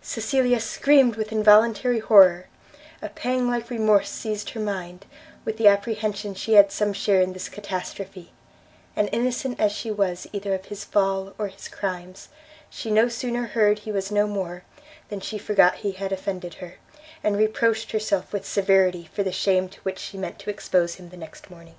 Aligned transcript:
Cecilia 0.00 0.60
screamed 0.60 1.16
with 1.16 1.30
involuntary 1.30 1.98
horror; 1.98 2.46
a 3.02 3.10
pang 3.10 3.50
like 3.50 3.68
remorse 3.68 4.08
seized 4.08 4.48
her 4.48 4.60
mind, 4.60 5.04
with 5.44 5.58
the 5.58 5.68
apprehension 5.68 6.34
she 6.34 6.54
had 6.54 6.72
some 6.72 6.94
share 6.94 7.20
in 7.20 7.34
this 7.34 7.50
catastrophe, 7.50 8.32
and 8.96 9.10
innocent 9.12 9.60
as 9.60 9.72
she 9.72 9.90
was 9.90 10.26
either 10.32 10.54
of 10.54 10.64
his 10.64 10.86
fall 10.86 11.34
or 11.36 11.48
his 11.48 11.68
crimes, 11.68 12.30
she 12.70 12.90
no 12.90 13.08
sooner 13.10 13.48
heard 13.48 13.80
he 13.80 13.92
was 13.92 14.10
no 14.10 14.26
more, 14.26 14.64
than 15.10 15.20
she 15.20 15.36
forgot 15.36 15.74
he 15.74 15.92
had 15.92 16.12
offended 16.12 16.54
her, 16.54 16.76
and 17.22 17.36
reproached 17.36 17.92
herself 17.92 18.32
with 18.32 18.46
severity 18.48 19.10
for 19.12 19.22
the 19.22 19.32
shame 19.32 19.68
to 19.68 19.80
which 19.82 19.98
she 19.98 20.16
meant 20.16 20.38
to 20.38 20.48
expose 20.48 20.94
him 20.94 21.10
the 21.10 21.16
next 21.18 21.50
morning. 21.50 21.74